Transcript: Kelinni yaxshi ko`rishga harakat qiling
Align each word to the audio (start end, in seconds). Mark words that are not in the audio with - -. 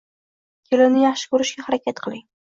Kelinni 0.69 1.03
yaxshi 1.03 1.29
ko`rishga 1.35 1.65
harakat 1.67 2.01
qiling 2.07 2.25